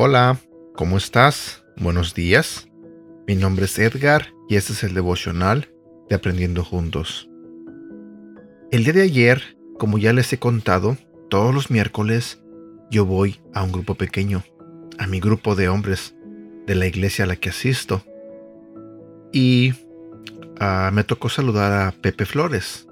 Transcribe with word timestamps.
Hola, 0.00 0.38
¿cómo 0.74 0.96
estás? 0.96 1.64
Buenos 1.76 2.14
días. 2.14 2.68
Mi 3.26 3.34
nombre 3.34 3.64
es 3.64 3.78
Edgar 3.78 4.32
y 4.48 4.54
este 4.56 4.72
es 4.72 4.84
el 4.84 4.94
devocional 4.94 5.68
de 6.08 6.14
Aprendiendo 6.14 6.62
Juntos. 6.64 7.28
El 8.70 8.84
día 8.84 8.92
de 8.92 9.02
ayer, 9.02 9.58
como 9.76 9.98
ya 9.98 10.12
les 10.12 10.32
he 10.32 10.38
contado, 10.38 10.96
todos 11.28 11.52
los 11.54 11.70
miércoles 11.70 12.40
yo 12.90 13.06
voy 13.06 13.40
a 13.52 13.62
un 13.64 13.72
grupo 13.72 13.96
pequeño, 13.96 14.44
a 14.98 15.06
mi 15.06 15.20
grupo 15.20 15.56
de 15.56 15.68
hombres 15.68 16.14
de 16.68 16.74
la 16.74 16.86
iglesia 16.86 17.24
a 17.24 17.26
la 17.26 17.36
que 17.36 17.48
asisto. 17.48 18.04
Y 19.32 19.72
ah, 20.60 20.90
me 20.92 21.02
tocó 21.02 21.30
saludar 21.30 21.72
a 21.72 21.92
Pepe 21.92 22.26
Flores. 22.26 22.86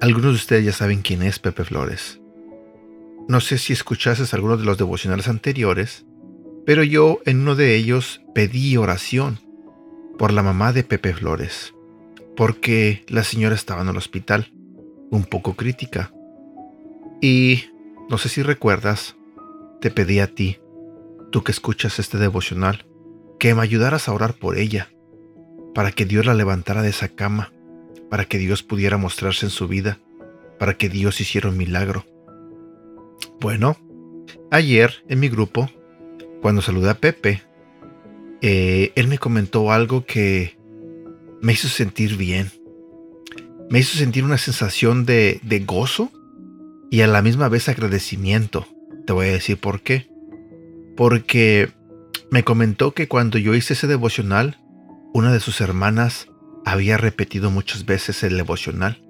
Algunos 0.00 0.32
de 0.32 0.36
ustedes 0.36 0.64
ya 0.64 0.72
saben 0.72 1.00
quién 1.00 1.22
es 1.22 1.38
Pepe 1.38 1.64
Flores. 1.64 2.20
No 3.28 3.40
sé 3.40 3.56
si 3.56 3.72
escuchases 3.72 4.34
algunos 4.34 4.58
de 4.58 4.66
los 4.66 4.78
devocionales 4.78 5.28
anteriores, 5.28 6.04
pero 6.66 6.82
yo 6.82 7.20
en 7.24 7.42
uno 7.42 7.54
de 7.54 7.76
ellos 7.76 8.20
pedí 8.34 8.76
oración 8.76 9.38
por 10.18 10.32
la 10.32 10.42
mamá 10.42 10.72
de 10.72 10.82
Pepe 10.82 11.14
Flores, 11.14 11.74
porque 12.36 13.04
la 13.06 13.22
señora 13.22 13.54
estaba 13.54 13.82
en 13.82 13.88
el 13.88 13.96
hospital, 13.96 14.52
un 15.10 15.24
poco 15.24 15.54
crítica. 15.54 16.12
Y 17.20 17.66
no 18.10 18.18
sé 18.18 18.28
si 18.28 18.42
recuerdas, 18.42 19.14
te 19.80 19.92
pedí 19.92 20.18
a 20.18 20.26
ti, 20.26 20.58
tú 21.32 21.42
que 21.42 21.50
escuchas 21.50 21.98
este 21.98 22.18
devocional, 22.18 22.86
que 23.40 23.52
me 23.56 23.62
ayudaras 23.62 24.06
a 24.06 24.12
orar 24.12 24.34
por 24.34 24.56
ella, 24.56 24.92
para 25.74 25.90
que 25.90 26.04
Dios 26.04 26.24
la 26.24 26.34
levantara 26.34 26.82
de 26.82 26.90
esa 26.90 27.08
cama, 27.08 27.52
para 28.08 28.26
que 28.26 28.38
Dios 28.38 28.62
pudiera 28.62 28.98
mostrarse 28.98 29.46
en 29.46 29.50
su 29.50 29.66
vida, 29.66 29.98
para 30.60 30.74
que 30.74 30.88
Dios 30.88 31.20
hiciera 31.20 31.48
un 31.48 31.56
milagro. 31.56 32.06
Bueno, 33.40 33.76
ayer 34.52 35.02
en 35.08 35.18
mi 35.18 35.28
grupo, 35.28 35.68
cuando 36.40 36.62
saludé 36.62 36.90
a 36.90 36.98
Pepe, 36.98 37.42
eh, 38.42 38.92
él 38.94 39.08
me 39.08 39.18
comentó 39.18 39.72
algo 39.72 40.04
que 40.04 40.56
me 41.40 41.54
hizo 41.54 41.68
sentir 41.68 42.16
bien. 42.16 42.52
Me 43.70 43.78
hizo 43.78 43.96
sentir 43.96 44.22
una 44.22 44.38
sensación 44.38 45.06
de, 45.06 45.40
de 45.42 45.60
gozo 45.60 46.12
y 46.90 47.00
a 47.00 47.06
la 47.06 47.22
misma 47.22 47.48
vez 47.48 47.68
agradecimiento. 47.68 48.66
Te 49.06 49.12
voy 49.14 49.28
a 49.28 49.32
decir 49.32 49.58
por 49.58 49.80
qué. 49.80 50.11
Porque 50.96 51.70
me 52.30 52.44
comentó 52.44 52.92
que 52.92 53.08
cuando 53.08 53.38
yo 53.38 53.54
hice 53.54 53.74
ese 53.74 53.86
devocional, 53.86 54.58
una 55.12 55.32
de 55.32 55.40
sus 55.40 55.60
hermanas 55.60 56.28
había 56.64 56.96
repetido 56.96 57.50
muchas 57.50 57.84
veces 57.84 58.22
el 58.22 58.36
devocional 58.36 59.02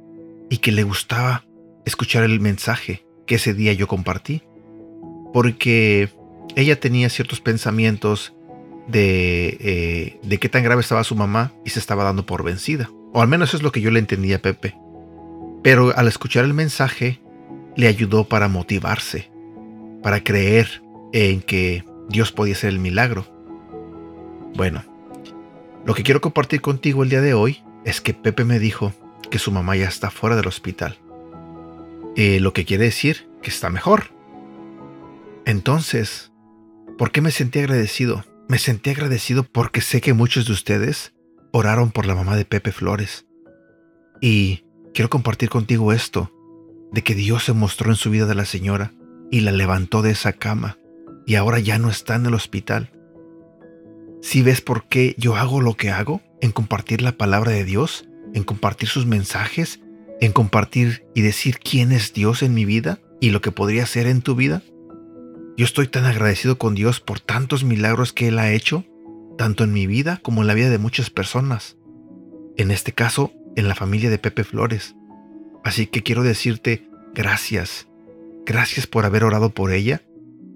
y 0.51 0.59
que 0.59 0.73
le 0.73 0.83
gustaba 0.83 1.45
escuchar 1.85 2.25
el 2.25 2.41
mensaje 2.41 3.05
que 3.27 3.37
ese 3.37 3.55
día 3.55 3.73
yo 3.73 3.87
compartí, 3.89 4.43
porque 5.33 6.11
ella 6.57 6.79
tenía 6.79 7.09
ciertos 7.09 7.41
pensamientos 7.41 8.35
de, 8.89 10.19
eh, 10.29 10.39
qué 10.39 10.49
tan 10.49 10.63
grave 10.63 10.81
estaba 10.81 11.05
su 11.05 11.15
mamá 11.15 11.53
y 11.65 11.71
se 11.71 11.79
estaba 11.79 12.05
dando 12.05 12.27
por 12.27 12.43
vencida. 12.43 12.91
O 13.13 13.23
al 13.23 13.29
menos 13.29 13.51
eso 13.51 13.59
es 13.59 13.63
lo 13.63 13.73
que 13.73 13.81
yo 13.81 13.91
le 13.91 13.99
entendía 13.99 14.37
a 14.37 14.43
Pepe. 14.43 14.75
Pero 15.63 15.97
al 15.97 16.09
escuchar 16.09 16.45
el 16.45 16.55
mensaje, 16.55 17.21
le 17.77 17.87
ayudó 17.87 18.25
para 18.25 18.49
motivarse, 18.49 19.31
para 20.03 20.25
creer 20.25 20.82
en 21.13 21.41
que 21.41 21.85
Dios 22.09 22.33
podía 22.33 22.55
hacer 22.55 22.71
el 22.71 22.79
milagro. 22.79 23.27
Bueno, 24.55 24.85
lo 25.85 25.95
que 25.95 26.03
quiero 26.03 26.21
compartir 26.21 26.61
contigo 26.61 27.03
el 27.03 27.11
día 27.11 27.21
de 27.21 27.35
hoy 27.35 27.63
es 27.85 28.01
que 28.01 28.15
Pepe 28.15 28.45
me 28.45 28.59
dijo 28.59 28.93
que 29.31 29.39
su 29.39 29.51
mamá 29.51 29.77
ya 29.77 29.89
está 29.89 30.11
fuera 30.11 30.37
del 30.37 30.47
hospital 30.47 30.99
eh, 32.15 32.41
lo 32.41 32.53
que 32.53 32.65
quiere 32.65 32.85
decir 32.85 33.29
que 33.43 33.51
está 33.51 33.71
mejor. 33.71 34.13
Entonces, 35.47 36.31
¿por 36.99 37.11
qué 37.11 37.21
me 37.21 37.31
sentí 37.31 37.59
agradecido? 37.59 38.25
Me 38.49 38.59
sentí 38.59 38.91
agradecido 38.91 39.45
porque 39.45 39.81
sé 39.81 40.01
que 40.01 40.13
muchos 40.13 40.47
de 40.47 40.53
ustedes 40.53 41.15
oraron 41.53 41.91
por 41.91 42.07
la 42.07 42.15
mamá 42.15 42.37
de 42.37 42.45
Pepe 42.45 42.71
Flores. 42.71 43.27
Y 44.21 44.65
quiero 44.93 45.09
compartir 45.09 45.49
contigo 45.49 45.93
esto, 45.93 46.31
de 46.93 47.03
que 47.03 47.15
Dios 47.15 47.45
se 47.45 47.55
mostró 47.55 47.91
en 47.91 47.97
su 47.97 48.11
vida 48.11 48.27
de 48.27 48.35
la 48.35 48.45
señora 48.45 48.93
y 49.31 49.41
la 49.41 49.53
levantó 49.53 50.03
de 50.03 50.11
esa 50.11 50.35
cama 50.35 50.77
y 51.27 51.37
ahora 51.37 51.59
ya 51.59 51.79
no 51.79 51.91
está 51.91 52.15
en 52.15 52.27
el 52.27 52.35
hospital. 52.35 52.91
Si 54.21 54.43
ves 54.43 54.61
por 54.61 54.85
qué 54.85 55.15
yo 55.19 55.37
hago 55.37 55.61
lo 55.61 55.77
que 55.77 55.91
hago, 55.91 56.21
en 56.41 56.53
compartir 56.53 57.03
la 57.03 57.13
palabra 57.13 57.53
de 57.53 57.65
Dios, 57.65 58.09
en 58.35 58.45
compartir 58.45 58.89
sus 58.89 59.07
mensajes 59.07 59.81
en 60.23 60.31
compartir 60.31 61.05
y 61.17 61.23
decir 61.23 61.59
quién 61.59 61.91
es 61.91 62.13
Dios 62.13 62.45
en 62.45 62.55
mi 62.55 62.65
vida 62.65 63.01
y 63.21 63.31
lo 63.31 63.41
que 63.41 63.51
podría 63.51 63.85
ser 63.87 64.07
en 64.07 64.23
tu 64.23 64.37
vida? 64.37 64.63
Yo 65.57 65.65
estoy 65.65 65.89
tan 65.89 66.05
agradecido 66.05 66.59
con 66.59 66.77
Dios 66.77 67.01
por 67.01 67.19
tantos 67.19 67.65
milagros 67.65 68.13
que 68.13 68.29
Él 68.29 68.39
ha 68.39 68.53
hecho, 68.53 68.85
tanto 69.37 69.65
en 69.65 69.73
mi 69.73 69.89
vida 69.89 70.21
como 70.23 70.43
en 70.43 70.47
la 70.47 70.55
vida 70.55 70.71
de 70.71 70.79
muchas 70.79 71.11
personas. 71.11 71.77
En 72.57 72.71
este 72.71 72.93
caso, 72.93 73.33
en 73.57 73.67
la 73.67 73.75
familia 73.75 74.11
de 74.11 74.19
Pepe 74.19 74.45
Flores. 74.45 74.95
Así 75.65 75.89
que 75.89 76.05
quiero 76.05 76.23
decirte 76.23 76.87
gracias. 77.13 77.89
Gracias 78.47 78.87
por 78.87 79.05
haber 79.05 79.25
orado 79.25 79.51
por 79.51 79.73
ella. 79.73 80.03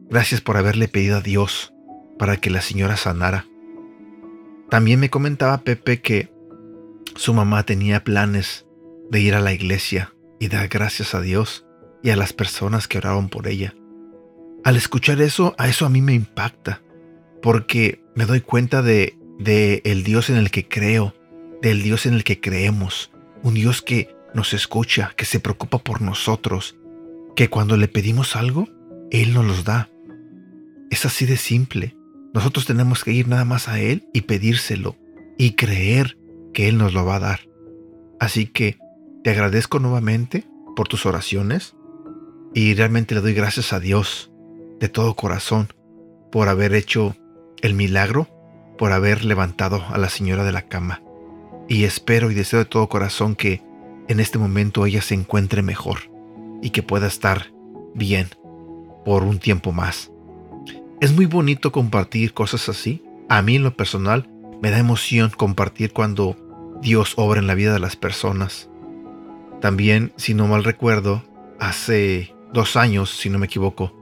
Gracias 0.09 0.41
por 0.41 0.57
haberle 0.57 0.89
pedido 0.89 1.19
a 1.19 1.21
Dios 1.21 1.73
para 2.19 2.37
que 2.37 2.51
la 2.51 2.61
señora 2.61 2.97
sanara. 2.97 3.47
También 4.71 5.01
me 5.01 5.11
comentaba 5.11 5.59
Pepe 5.59 6.01
que 6.01 6.31
su 7.15 7.35
mamá 7.35 7.65
tenía 7.65 8.05
planes 8.05 8.67
de 9.11 9.21
ir 9.21 9.35
a 9.35 9.41
la 9.41 9.53
iglesia 9.53 10.13
y 10.39 10.49
dar 10.49 10.69
gracias 10.69 11.15
a 11.15 11.21
Dios 11.21 11.67
y 12.03 12.11
a 12.11 12.17
las 12.17 12.33
personas 12.33 12.89
que 12.89 12.99
oraron 12.99 13.29
por 13.29 13.49
ella. 13.49 13.75
Al 14.65 14.77
escuchar 14.77 15.21
eso, 15.21 15.55
a 15.59 15.69
eso 15.69 15.87
a 15.87 15.89
mí 15.89 16.03
me 16.03 16.15
impacta, 16.15 16.83
porque 17.43 18.03
me 18.15 18.27
doy 18.27 18.41
cuenta 18.41 18.83
de, 18.83 19.19
de 19.39 19.83
el 19.85 20.03
Dios 20.03 20.31
en 20.31 20.37
el 20.37 20.51
que 20.51 20.69
creo, 20.69 21.15
del 21.63 21.83
Dios 21.83 22.07
en 22.07 22.15
el 22.15 22.25
que 22.25 22.41
creemos, 22.41 23.11
un 23.43 23.55
Dios 23.55 23.83
que 23.83 24.15
nos 24.35 24.53
escucha, 24.53 25.13
que 25.17 25.25
se 25.25 25.41
preocupa 25.41 25.79
por 25.79 26.03
nosotros, 26.03 26.77
que 27.35 27.49
cuando 27.49 27.77
le 27.77 27.89
pedimos 27.89 28.37
algo, 28.37 28.69
Él 29.11 29.35
nos 29.35 29.45
los 29.45 29.65
da. 29.65 29.89
Es 30.91 31.05
así 31.05 31.27
de 31.27 31.37
simple. 31.37 31.97
Nosotros 32.33 32.67
tenemos 32.67 33.03
que 33.03 33.13
ir 33.13 33.29
nada 33.29 33.45
más 33.45 33.69
a 33.69 33.81
Él 33.81 34.09
y 34.13 34.23
pedírselo 34.23 34.97
y 35.39 35.53
creer 35.53 36.19
que 36.53 36.69
Él 36.69 36.79
nos 36.79 36.95
lo 36.95 37.05
va 37.05 37.17
a 37.17 37.21
dar. 37.21 37.41
Así 38.21 38.47
que 38.47 38.79
te 39.25 39.31
agradezco 39.31 39.79
nuevamente 39.79 40.47
por 40.75 40.89
tus 40.89 41.07
oraciones 41.07 41.75
y 42.55 42.75
realmente 42.75 43.15
le 43.15 43.21
doy 43.21 43.35
gracias 43.35 43.73
a 43.73 43.81
Dios 43.81 44.31
de 44.81 44.89
todo 44.89 45.15
corazón 45.15 45.69
por 46.31 46.49
haber 46.49 46.75
hecho 46.75 47.17
el 47.63 47.75
milagro, 47.75 48.29
por 48.79 48.93
haber 48.93 49.25
levantado 49.25 49.85
a 49.89 49.99
la 49.99 50.09
señora 50.09 50.45
de 50.45 50.53
la 50.53 50.63
cama. 50.63 51.03
Y 51.69 51.85
espero 51.85 52.31
y 52.31 52.35
deseo 52.35 52.61
de 52.61 52.65
todo 52.65 52.89
corazón 52.89 53.35
que 53.35 53.63
en 54.09 54.21
este 54.21 54.39
momento 54.39 54.87
ella 54.87 55.03
se 55.03 55.15
encuentre 55.15 55.63
mejor 55.63 56.11
y 56.63 56.71
que 56.71 56.83
pueda 56.83 57.07
estar 57.07 57.53
bien 57.95 58.29
por 59.05 59.25
un 59.25 59.39
tiempo 59.39 59.73
más. 59.73 60.13
Es 60.99 61.13
muy 61.13 61.27
bonito 61.27 61.73
compartir 61.73 62.33
cosas 62.33 62.71
así. 62.71 63.03
A 63.29 63.43
mí 63.43 63.57
en 63.57 63.65
lo 63.65 63.77
personal 63.77 64.31
me 64.63 64.71
da 64.71 64.79
emoción 64.79 65.31
compartir 65.37 65.93
cuando 65.93 66.37
Dios 66.81 67.15
obra 67.17 67.39
en 67.39 67.47
la 67.47 67.55
vida 67.55 67.75
de 67.75 67.81
las 67.81 67.97
personas. 67.97 68.71
También, 69.61 70.15
si 70.17 70.33
no 70.33 70.47
mal 70.47 70.65
recuerdo, 70.65 71.23
hace 71.61 72.35
dos 72.55 72.77
años, 72.77 73.11
si 73.11 73.29
no 73.29 73.39
me 73.39 73.45
equivoco, 73.45 73.93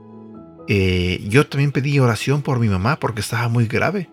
eh, 0.69 1.21
yo 1.27 1.45
también 1.47 1.73
pedí 1.73 1.99
oración 1.99 2.41
por 2.41 2.59
mi 2.59 2.69
mamá 2.69 2.97
porque 2.97 3.19
estaba 3.19 3.49
muy 3.49 3.67
grave. 3.67 4.09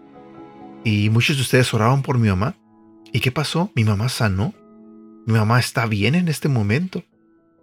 Y 0.83 1.09
muchos 1.11 1.37
de 1.37 1.43
ustedes 1.43 1.73
oraban 1.73 2.03
por 2.03 2.19
mi 2.19 2.29
mamá. 2.29 2.57
¿Y 3.13 3.21
qué 3.21 3.31
pasó? 3.31 3.71
Mi 3.77 3.85
mamá 3.85 4.09
sanó. 4.09 4.55
Mi 5.25 5.35
mamá 5.35 5.61
está 5.61 5.87
bien 5.87 6.17
en 6.17 6.27
este 6.27 6.49
momento. 6.49 7.05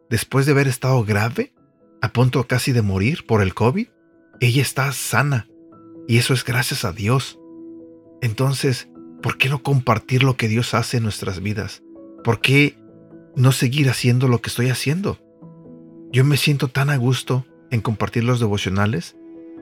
Después 0.09 0.45
de 0.45 0.53
haber 0.53 0.69
estado 0.69 1.03
grave, 1.03 1.53
a 2.01 2.13
punto 2.13 2.47
casi 2.47 2.71
de 2.71 2.81
morir 2.81 3.25
por 3.25 3.41
el 3.41 3.53
COVID, 3.53 3.87
ella 4.39 4.61
está 4.61 4.91
sana. 4.91 5.47
Y 6.07 6.17
eso 6.17 6.33
es 6.33 6.43
gracias 6.43 6.85
a 6.85 6.91
Dios. 6.91 7.39
Entonces, 8.21 8.89
¿por 9.21 9.37
qué 9.37 9.49
no 9.49 9.61
compartir 9.61 10.23
lo 10.23 10.37
que 10.37 10.47
Dios 10.47 10.73
hace 10.73 10.97
en 10.97 11.03
nuestras 11.03 11.41
vidas? 11.41 11.83
¿Por 12.23 12.41
qué 12.41 12.79
no 13.39 13.51
seguir 13.53 13.89
haciendo 13.89 14.27
lo 14.27 14.41
que 14.41 14.49
estoy 14.49 14.69
haciendo. 14.69 15.17
Yo 16.11 16.25
me 16.25 16.37
siento 16.37 16.67
tan 16.67 16.89
a 16.89 16.97
gusto 16.97 17.45
en 17.71 17.81
compartir 17.81 18.23
los 18.23 18.39
devocionales 18.39 19.15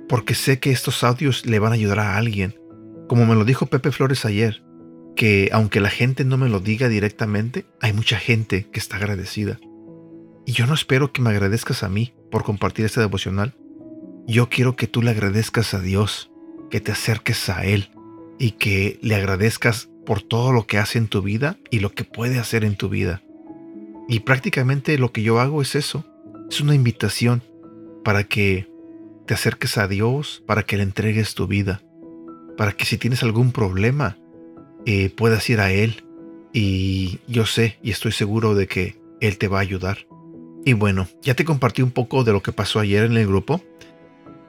porque 0.10 0.34
sé 0.34 0.60
que 0.60 0.72
estos 0.72 1.04
audios 1.04 1.46
le 1.46 1.60
van 1.60 1.74
a 1.74 1.76
ayudar 1.76 2.00
a 2.00 2.18
alguien. 2.18 2.56
Como 3.08 3.26
me 3.26 3.36
lo 3.36 3.46
dijo 3.46 3.66
Pepe 3.68 3.92
Flores 3.92 4.26
ayer, 4.26 4.64
que 5.16 5.50
aunque 5.52 5.82
la 5.82 5.90
gente 5.90 6.24
no 6.24 6.38
me 6.38 6.50
lo 6.50 6.60
diga 6.60 6.88
directamente, 6.88 7.66
hay 7.82 7.94
mucha 7.94 8.18
gente 8.18 8.68
que 8.72 8.80
está 8.80 8.98
agradecida. 8.98 9.60
Y 10.46 10.54
yo 10.54 10.66
no 10.66 10.74
espero 10.74 11.12
que 11.12 11.22
me 11.22 11.30
agradezcas 11.30 11.84
a 11.84 11.90
mí 11.90 12.14
por 12.32 12.44
compartir 12.44 12.86
este 12.86 13.02
devocional. 13.02 13.56
Yo 14.28 14.50
quiero 14.50 14.76
que 14.76 14.88
tú 14.88 15.02
le 15.02 15.12
agradezcas 15.12 15.74
a 15.74 15.80
Dios 15.80 16.30
que 16.70 16.82
te 16.82 16.92
acerques 16.92 17.48
a 17.48 17.66
Él 17.66 17.92
y 18.38 18.52
que 18.52 19.00
le 19.02 19.16
agradezcas 19.16 19.90
por 20.06 20.22
todo 20.22 20.52
lo 20.52 20.68
que 20.68 20.78
hace 20.78 20.98
en 20.98 21.08
tu 21.08 21.22
vida 21.22 21.58
y 21.72 21.80
lo 21.80 21.94
que 21.94 22.04
puede 22.04 22.38
hacer 22.38 22.66
en 22.66 22.76
tu 22.76 22.90
vida. 22.90 23.24
Y 24.10 24.22
prácticamente 24.22 24.98
lo 24.98 25.14
que 25.14 25.24
yo 25.24 25.40
hago 25.40 25.62
es 25.62 25.76
eso, 25.76 26.06
es 26.50 26.60
una 26.60 26.76
invitación 26.76 27.42
para 28.04 28.26
que 28.26 28.70
te 29.26 29.34
acerques 29.34 29.78
a 29.78 29.88
Dios, 29.88 30.44
para 30.46 30.64
que 30.64 30.76
le 30.76 30.84
entregues 30.84 31.34
tu 31.34 31.48
vida, 31.48 31.82
para 32.58 32.74
que 32.74 32.84
si 32.84 32.98
tienes 32.98 33.24
algún 33.24 33.54
problema 33.54 34.18
eh, 34.86 35.10
puedas 35.10 35.50
ir 35.50 35.60
a 35.60 35.72
Él. 35.72 36.04
Y 36.54 37.20
yo 37.28 37.46
sé 37.46 37.78
y 37.82 37.92
estoy 37.92 38.12
seguro 38.12 38.56
de 38.56 38.68
que 38.68 39.00
Él 39.22 39.38
te 39.38 39.48
va 39.48 39.60
a 39.60 39.62
ayudar. 39.62 40.00
Y 40.66 40.74
bueno, 40.74 41.08
ya 41.22 41.34
te 41.34 41.46
compartí 41.46 41.82
un 41.82 41.92
poco 41.92 42.24
de 42.24 42.34
lo 42.34 42.42
que 42.42 42.52
pasó 42.52 42.80
ayer 42.80 43.06
en 43.06 43.16
el 43.16 43.28
grupo. 43.28 43.62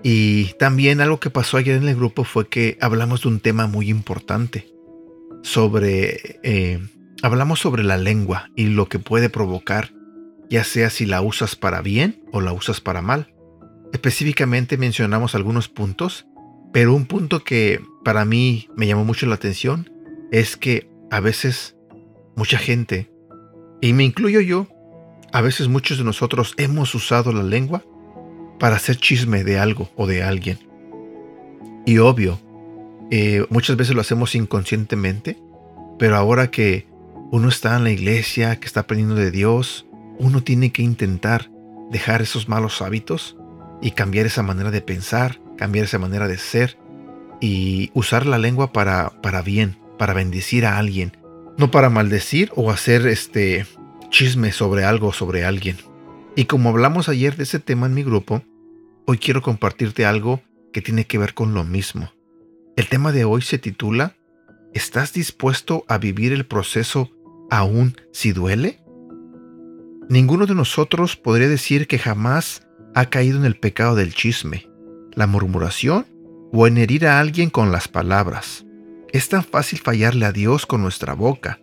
Y 0.02 0.52
también 0.58 1.00
algo 1.00 1.20
que 1.20 1.30
pasó 1.30 1.56
ayer 1.56 1.76
en 1.76 1.88
el 1.88 1.96
grupo 1.96 2.24
fue 2.24 2.48
que 2.48 2.78
hablamos 2.80 3.22
de 3.22 3.28
un 3.28 3.40
tema 3.40 3.66
muy 3.66 3.90
importante. 3.90 4.68
Sobre... 5.42 6.40
Eh, 6.42 6.80
hablamos 7.22 7.60
sobre 7.60 7.82
la 7.82 7.96
lengua 7.96 8.50
y 8.54 8.66
lo 8.66 8.88
que 8.88 8.98
puede 8.98 9.28
provocar, 9.28 9.92
ya 10.48 10.64
sea 10.64 10.90
si 10.90 11.06
la 11.06 11.20
usas 11.20 11.56
para 11.56 11.82
bien 11.82 12.22
o 12.32 12.40
la 12.40 12.52
usas 12.52 12.80
para 12.80 13.02
mal. 13.02 13.34
Específicamente 13.92 14.76
mencionamos 14.76 15.34
algunos 15.34 15.68
puntos, 15.68 16.26
pero 16.72 16.94
un 16.94 17.06
punto 17.06 17.42
que 17.42 17.80
para 18.04 18.24
mí 18.24 18.68
me 18.76 18.86
llamó 18.86 19.04
mucho 19.04 19.26
la 19.26 19.34
atención 19.34 19.90
es 20.30 20.56
que 20.56 20.88
a 21.10 21.20
veces 21.20 21.76
mucha 22.36 22.58
gente, 22.58 23.10
y 23.80 23.92
me 23.92 24.04
incluyo 24.04 24.40
yo, 24.40 24.68
a 25.32 25.40
veces 25.40 25.68
muchos 25.68 25.98
de 25.98 26.04
nosotros 26.04 26.54
hemos 26.56 26.94
usado 26.94 27.32
la 27.32 27.42
lengua 27.42 27.82
para 28.58 28.76
hacer 28.76 28.96
chisme 28.96 29.44
de 29.44 29.58
algo 29.58 29.90
o 29.96 30.06
de 30.06 30.22
alguien. 30.22 30.58
Y 31.86 31.98
obvio, 31.98 32.38
eh, 33.10 33.46
muchas 33.50 33.76
veces 33.76 33.94
lo 33.94 34.00
hacemos 34.00 34.34
inconscientemente, 34.34 35.38
pero 35.98 36.16
ahora 36.16 36.50
que 36.50 36.86
uno 37.30 37.48
está 37.48 37.76
en 37.76 37.84
la 37.84 37.90
iglesia, 37.90 38.56
que 38.56 38.66
está 38.66 38.80
aprendiendo 38.80 39.14
de 39.14 39.30
Dios, 39.30 39.86
uno 40.18 40.42
tiene 40.42 40.72
que 40.72 40.82
intentar 40.82 41.50
dejar 41.90 42.22
esos 42.22 42.48
malos 42.48 42.82
hábitos 42.82 43.36
y 43.80 43.92
cambiar 43.92 44.26
esa 44.26 44.42
manera 44.42 44.70
de 44.70 44.82
pensar, 44.82 45.40
cambiar 45.56 45.84
esa 45.86 45.98
manera 45.98 46.28
de 46.28 46.38
ser 46.38 46.76
y 47.40 47.90
usar 47.94 48.26
la 48.26 48.38
lengua 48.38 48.72
para, 48.72 49.10
para 49.22 49.42
bien, 49.42 49.78
para 49.98 50.14
bendecir 50.14 50.66
a 50.66 50.78
alguien, 50.78 51.16
no 51.56 51.70
para 51.70 51.90
maldecir 51.90 52.50
o 52.54 52.70
hacer 52.70 53.06
este 53.06 53.66
chisme 54.10 54.52
sobre 54.52 54.84
algo 54.84 55.12
sobre 55.12 55.44
alguien. 55.44 55.76
Y 56.38 56.44
como 56.44 56.68
hablamos 56.68 57.08
ayer 57.08 57.36
de 57.36 57.42
ese 57.42 57.58
tema 57.58 57.86
en 57.86 57.94
mi 57.94 58.04
grupo, 58.04 58.44
hoy 59.08 59.18
quiero 59.18 59.42
compartirte 59.42 60.06
algo 60.06 60.40
que 60.72 60.80
tiene 60.80 61.04
que 61.04 61.18
ver 61.18 61.34
con 61.34 61.52
lo 61.52 61.64
mismo. 61.64 62.12
El 62.76 62.86
tema 62.86 63.10
de 63.10 63.24
hoy 63.24 63.42
se 63.42 63.58
titula 63.58 64.14
¿Estás 64.72 65.12
dispuesto 65.12 65.84
a 65.88 65.98
vivir 65.98 66.32
el 66.32 66.46
proceso 66.46 67.10
aún 67.50 67.96
si 68.12 68.30
duele? 68.30 68.80
Ninguno 70.08 70.46
de 70.46 70.54
nosotros 70.54 71.16
podría 71.16 71.48
decir 71.48 71.88
que 71.88 71.98
jamás 71.98 72.68
ha 72.94 73.06
caído 73.06 73.36
en 73.36 73.44
el 73.44 73.58
pecado 73.58 73.96
del 73.96 74.14
chisme, 74.14 74.70
la 75.16 75.26
murmuración 75.26 76.06
o 76.52 76.68
en 76.68 76.78
herir 76.78 77.08
a 77.08 77.18
alguien 77.18 77.50
con 77.50 77.72
las 77.72 77.88
palabras. 77.88 78.64
Es 79.12 79.28
tan 79.28 79.42
fácil 79.42 79.80
fallarle 79.80 80.24
a 80.24 80.30
Dios 80.30 80.66
con 80.66 80.82
nuestra 80.82 81.14
boca. 81.14 81.58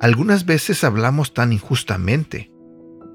Algunas 0.00 0.46
veces 0.46 0.84
hablamos 0.84 1.34
tan 1.34 1.52
injustamente. 1.52 2.55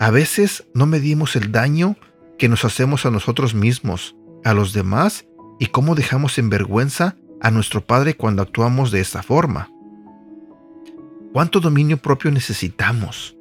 A 0.02 0.10
veces 0.10 0.66
no 0.74 0.88
medimos 0.88 1.36
el 1.36 1.52
daño 1.52 1.96
que 2.40 2.50
nos 2.50 2.66
hacemos 2.66 3.06
a 3.06 3.12
nosotros 3.12 3.54
mismos, 3.54 4.16
a 4.44 4.56
los 4.56 4.74
demás 4.74 5.28
y 5.60 5.68
cómo 5.68 5.94
dejamos 5.94 6.40
en 6.40 6.50
vergüenza 6.50 7.18
a 7.40 7.52
nuestro 7.52 7.86
Padre 7.86 8.16
cuando 8.16 8.42
actuamos 8.42 8.90
de 8.90 9.00
esta 9.00 9.22
forma. 9.22 9.70
¿Cuánto 11.34 11.60
dominio 11.60 11.98
propio 11.98 12.32
necesitamos? 12.32 13.38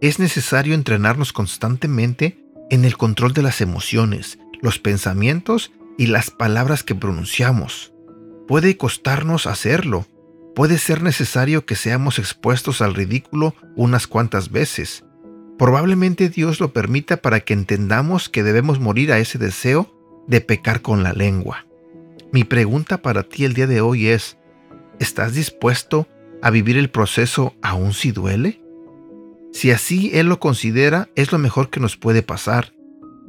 Es 0.00 0.20
necesario 0.20 0.76
entrenarnos 0.76 1.32
constantemente 1.32 2.38
en 2.70 2.84
el 2.84 2.96
control 2.96 3.32
de 3.32 3.42
las 3.42 3.60
emociones, 3.60 4.38
los 4.62 4.78
pensamientos 4.78 5.72
y 5.98 6.06
las 6.06 6.30
palabras 6.30 6.84
que 6.84 6.94
pronunciamos. 6.94 7.92
Puede 8.46 8.76
costarnos 8.76 9.48
hacerlo. 9.48 10.06
Puede 10.54 10.78
ser 10.78 11.02
necesario 11.02 11.66
que 11.66 11.74
seamos 11.74 12.20
expuestos 12.20 12.80
al 12.80 12.94
ridículo 12.94 13.56
unas 13.74 14.06
cuantas 14.06 14.52
veces. 14.52 15.02
Probablemente 15.58 16.28
Dios 16.28 16.60
lo 16.60 16.72
permita 16.72 17.16
para 17.16 17.40
que 17.40 17.54
entendamos 17.54 18.28
que 18.28 18.42
debemos 18.42 18.78
morir 18.78 19.12
a 19.12 19.18
ese 19.18 19.38
deseo 19.38 19.90
de 20.26 20.40
pecar 20.40 20.82
con 20.82 21.02
la 21.02 21.12
lengua. 21.12 21.66
Mi 22.32 22.44
pregunta 22.44 22.98
para 23.00 23.22
ti 23.22 23.44
el 23.44 23.54
día 23.54 23.66
de 23.66 23.80
hoy 23.80 24.08
es, 24.08 24.36
¿estás 24.98 25.34
dispuesto 25.34 26.06
a 26.42 26.50
vivir 26.50 26.76
el 26.76 26.90
proceso 26.90 27.54
aún 27.62 27.94
si 27.94 28.12
duele? 28.12 28.60
Si 29.52 29.70
así 29.70 30.10
Él 30.12 30.26
lo 30.26 30.38
considera, 30.38 31.08
es 31.14 31.32
lo 31.32 31.38
mejor 31.38 31.70
que 31.70 31.80
nos 31.80 31.96
puede 31.96 32.22
pasar. 32.22 32.74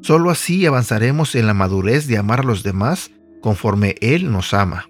Solo 0.01 0.29
así 0.29 0.65
avanzaremos 0.65 1.35
en 1.35 1.47
la 1.47 1.53
madurez 1.53 2.07
de 2.07 2.17
amar 2.17 2.41
a 2.41 2.43
los 2.43 2.63
demás 2.63 3.11
conforme 3.41 3.95
Él 4.01 4.31
nos 4.31 4.53
ama. 4.53 4.89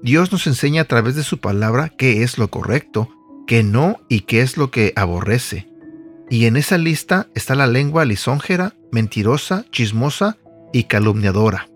Dios 0.00 0.30
nos 0.30 0.46
enseña 0.46 0.82
a 0.82 0.84
través 0.84 1.16
de 1.16 1.24
su 1.24 1.38
palabra 1.38 1.88
qué 1.88 2.22
es 2.22 2.38
lo 2.38 2.48
correcto, 2.48 3.08
qué 3.48 3.64
no 3.64 4.00
y 4.08 4.20
qué 4.20 4.42
es 4.42 4.56
lo 4.56 4.70
que 4.70 4.92
aborrece. 4.94 5.68
Y 6.30 6.46
en 6.46 6.56
esa 6.56 6.78
lista 6.78 7.28
está 7.34 7.54
la 7.54 7.66
lengua 7.66 8.04
lisonjera, 8.04 8.74
mentirosa, 8.92 9.64
chismosa 9.70 10.36
y 10.72 10.84
calumniadora. 10.84 11.68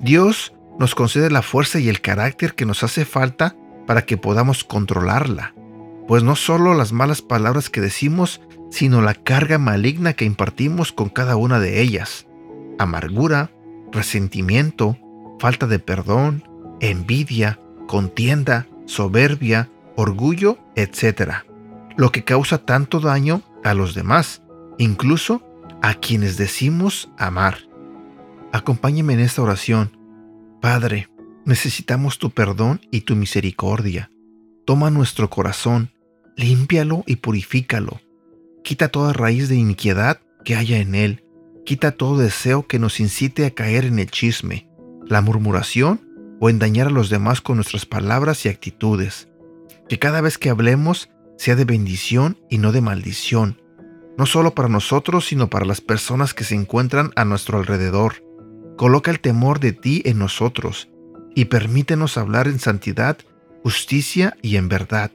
Dios 0.00 0.52
nos 0.78 0.94
concede 0.94 1.30
la 1.30 1.42
fuerza 1.42 1.78
y 1.78 1.88
el 1.88 2.00
carácter 2.00 2.54
que 2.54 2.66
nos 2.66 2.82
hace 2.82 3.04
falta 3.04 3.56
para 3.86 4.04
que 4.04 4.16
podamos 4.16 4.64
controlarla, 4.64 5.54
pues 6.06 6.22
no 6.22 6.36
solo 6.36 6.74
las 6.74 6.92
malas 6.92 7.22
palabras 7.22 7.70
que 7.70 7.80
decimos, 7.80 8.40
sino 8.70 9.00
la 9.00 9.14
carga 9.14 9.58
maligna 9.58 10.12
que 10.12 10.24
impartimos 10.24 10.92
con 10.92 11.08
cada 11.08 11.36
una 11.36 11.58
de 11.58 11.80
ellas. 11.80 12.26
Amargura, 12.78 13.50
resentimiento, 13.92 14.96
falta 15.38 15.66
de 15.66 15.78
perdón, 15.78 16.44
envidia, 16.80 17.60
contienda, 17.86 18.66
soberbia, 18.86 19.68
orgullo, 19.96 20.58
etc. 20.76 21.44
Lo 21.96 22.12
que 22.12 22.24
causa 22.24 22.58
tanto 22.58 23.00
daño 23.00 23.42
a 23.64 23.74
los 23.74 23.94
demás, 23.94 24.42
incluso 24.78 25.42
a 25.82 25.94
quienes 25.94 26.36
decimos 26.36 27.10
amar. 27.18 27.68
Acompáñeme 28.52 29.14
en 29.14 29.20
esta 29.20 29.42
oración. 29.42 29.96
Padre, 30.60 31.08
necesitamos 31.44 32.18
tu 32.18 32.30
perdón 32.30 32.80
y 32.90 33.02
tu 33.02 33.14
misericordia. 33.14 34.10
Toma 34.64 34.90
nuestro 34.90 35.30
corazón, 35.30 35.90
límpialo 36.36 37.04
y 37.06 37.16
purifícalo. 37.16 38.00
Quita 38.64 38.88
toda 38.88 39.12
raíz 39.12 39.48
de 39.48 39.56
iniquidad 39.56 40.20
que 40.44 40.56
haya 40.56 40.78
en 40.78 40.94
él. 40.94 41.24
Quita 41.64 41.92
todo 41.92 42.18
deseo 42.18 42.66
que 42.66 42.78
nos 42.78 43.00
incite 43.00 43.46
a 43.46 43.50
caer 43.50 43.84
en 43.84 43.98
el 43.98 44.10
chisme, 44.10 44.68
la 45.06 45.20
murmuración 45.20 46.00
o 46.40 46.50
en 46.50 46.58
dañar 46.58 46.88
a 46.88 46.90
los 46.90 47.10
demás 47.10 47.40
con 47.40 47.56
nuestras 47.56 47.86
palabras 47.86 48.44
y 48.44 48.48
actitudes. 48.48 49.28
Que 49.88 49.98
cada 49.98 50.20
vez 50.20 50.38
que 50.38 50.50
hablemos 50.50 51.10
sea 51.38 51.56
de 51.56 51.64
bendición 51.64 52.36
y 52.50 52.58
no 52.58 52.72
de 52.72 52.82
maldición, 52.82 53.62
no 54.18 54.26
solo 54.26 54.54
para 54.54 54.68
nosotros, 54.68 55.26
sino 55.26 55.48
para 55.48 55.64
las 55.64 55.80
personas 55.80 56.34
que 56.34 56.44
se 56.44 56.56
encuentran 56.56 57.12
a 57.16 57.24
nuestro 57.24 57.58
alrededor. 57.58 58.24
Coloca 58.76 59.10
el 59.10 59.20
temor 59.20 59.60
de 59.60 59.72
ti 59.72 60.02
en 60.04 60.18
nosotros 60.18 60.90
y 61.34 61.46
permítenos 61.46 62.18
hablar 62.18 62.48
en 62.48 62.58
santidad, 62.58 63.16
justicia 63.62 64.36
y 64.42 64.56
en 64.56 64.68
verdad. 64.68 65.12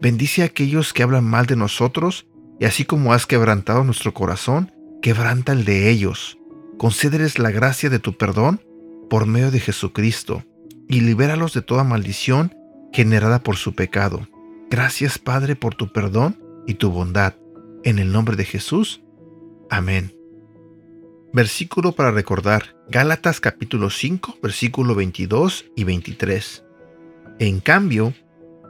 Bendice 0.00 0.42
a 0.42 0.46
aquellos 0.46 0.92
que 0.92 1.04
hablan 1.04 1.24
mal 1.24 1.46
de 1.46 1.56
nosotros 1.56 2.26
y 2.58 2.64
así 2.64 2.84
como 2.84 3.12
has 3.12 3.26
quebrantado 3.26 3.84
nuestro 3.84 4.12
corazón, 4.12 4.72
quebranta 5.00 5.52
el 5.52 5.64
de 5.64 5.88
ellos. 5.88 6.38
Concédeles 6.78 7.38
la 7.38 7.52
gracia 7.52 7.88
de 7.88 8.00
tu 8.00 8.16
perdón 8.16 8.60
por 9.08 9.26
medio 9.26 9.52
de 9.52 9.60
Jesucristo 9.60 10.42
y 10.88 11.00
libéralos 11.00 11.54
de 11.54 11.62
toda 11.62 11.84
maldición 11.84 12.52
generada 12.92 13.42
por 13.42 13.56
su 13.56 13.74
pecado. 13.74 14.26
Gracias 14.72 15.18
Padre 15.18 15.54
por 15.54 15.74
tu 15.74 15.92
perdón 15.92 16.42
y 16.66 16.76
tu 16.76 16.90
bondad. 16.90 17.34
En 17.84 17.98
el 17.98 18.10
nombre 18.10 18.36
de 18.36 18.46
Jesús. 18.46 19.02
Amén. 19.68 20.16
Versículo 21.34 21.92
para 21.92 22.10
recordar. 22.10 22.74
Gálatas 22.88 23.38
capítulo 23.38 23.90
5, 23.90 24.38
versículo 24.42 24.94
22 24.94 25.66
y 25.76 25.84
23. 25.84 26.64
En 27.38 27.60
cambio, 27.60 28.14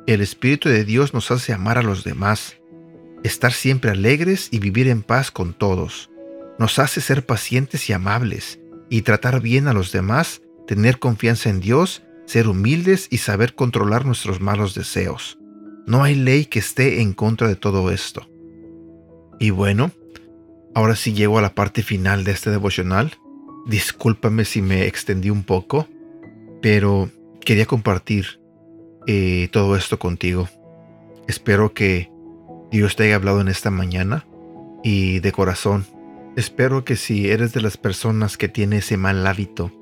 el 0.09 0.23
Espíritu 0.23 0.69
de 0.69 0.85
Dios 0.85 1.15
nos 1.15 1.31
hace 1.31 1.53
amar 1.53 1.79
a 1.79 1.85
los 1.85 2.03
demás, 2.03 2.57
estar 3.23 3.53
siempre 3.53 3.93
alegres 3.93 4.49
y 4.51 4.59
vivir 4.59 4.89
en 4.89 5.05
paz 5.05 5.31
con 5.31 5.55
todos. 5.55 6.11
Nos 6.59 6.81
hace 6.81 7.01
ser 7.01 7.25
pacientes 7.25 7.89
y 7.89 7.93
amables, 7.93 8.59
y 8.91 9.03
tratar 9.03 9.41
bien 9.41 9.69
a 9.69 9.73
los 9.73 9.93
demás, 9.93 10.43
tener 10.67 10.99
confianza 10.99 11.49
en 11.49 11.61
Dios 11.61 12.03
ser 12.27 12.49
humildes 12.49 13.07
y 13.09 13.19
saber 13.19 13.55
controlar 13.55 14.05
nuestros 14.05 14.41
malos 14.41 14.75
deseos. 14.75 15.39
No 15.87 16.03
hay 16.05 16.15
ley 16.15 16.47
que 16.47 16.59
esté 16.59 17.01
en 17.01 17.13
contra 17.13 17.49
de 17.49 17.57
todo 17.57 17.91
esto. 17.91 18.29
Y 19.39 19.51
bueno, 19.51 19.91
ahora 20.75 20.95
sí 20.97 21.13
llego 21.13 21.39
a 21.39 21.43
la 21.43 21.55
parte 21.55 21.83
final 21.83 22.25
de 22.25 22.33
este 22.33 22.51
devocional. 22.51 23.19
Discúlpame 23.67 24.45
si 24.45 24.63
me 24.63 24.87
extendí 24.87 25.31
un 25.31 25.45
poco, 25.45 25.89
Pero 26.61 27.11
quería 27.45 27.67
compartir 27.67 28.41
eh, 29.07 29.49
todo 29.51 29.77
esto 29.77 29.99
contigo. 29.99 30.49
Espero 31.27 31.73
que 31.75 32.11
Dios 32.71 32.95
te 32.95 33.05
haya 33.05 33.17
hablado 33.17 33.41
en 33.41 33.49
esta 33.49 33.71
mañana 33.71 34.25
y 34.85 35.19
de 35.19 35.33
corazón. 35.33 35.85
Espero 36.37 36.85
que 36.85 36.97
si 36.97 37.29
eres 37.29 37.53
de 37.53 37.61
las 37.61 37.77
personas 37.77 38.37
que 38.37 38.49
tiene 38.49 38.79
ese 38.79 38.97
mal 38.97 39.27
hábito 39.27 39.73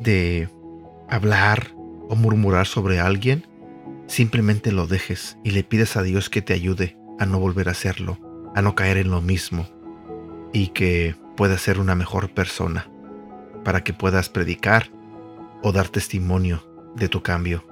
de 0.00 0.48
hablar 1.08 1.74
o 2.08 2.14
murmurar 2.14 2.66
sobre 2.66 3.00
alguien, 3.00 3.44
simplemente 4.12 4.72
lo 4.72 4.86
dejes 4.86 5.38
y 5.42 5.52
le 5.52 5.64
pides 5.64 5.96
a 5.96 6.02
Dios 6.02 6.28
que 6.28 6.42
te 6.42 6.52
ayude 6.52 6.98
a 7.18 7.24
no 7.24 7.38
volver 7.40 7.68
a 7.68 7.72
hacerlo, 7.72 8.18
a 8.54 8.60
no 8.60 8.74
caer 8.74 8.98
en 8.98 9.10
lo 9.10 9.22
mismo 9.22 9.66
y 10.52 10.68
que 10.68 11.16
puedas 11.34 11.62
ser 11.62 11.80
una 11.80 11.94
mejor 11.94 12.28
persona 12.28 12.90
para 13.64 13.82
que 13.82 13.94
puedas 13.94 14.28
predicar 14.28 14.90
o 15.62 15.72
dar 15.72 15.88
testimonio 15.88 16.62
de 16.94 17.08
tu 17.08 17.22
cambio 17.22 17.64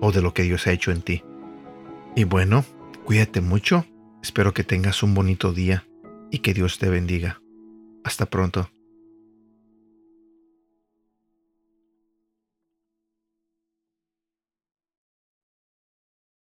o 0.00 0.10
de 0.10 0.22
lo 0.22 0.34
que 0.34 0.42
Dios 0.42 0.66
ha 0.66 0.72
hecho 0.72 0.90
en 0.90 1.02
ti. 1.02 1.22
Y 2.16 2.24
bueno, 2.24 2.64
cuídate 3.04 3.40
mucho, 3.40 3.86
espero 4.24 4.54
que 4.54 4.64
tengas 4.64 5.04
un 5.04 5.14
bonito 5.14 5.52
día 5.52 5.86
y 6.32 6.40
que 6.40 6.52
Dios 6.52 6.78
te 6.78 6.88
bendiga. 6.88 7.40
Hasta 8.02 8.26
pronto. 8.26 8.73